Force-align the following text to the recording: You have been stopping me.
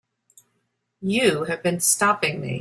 You 1.01 1.43
have 1.43 1.61
been 1.61 1.79
stopping 1.79 2.41
me. 2.41 2.49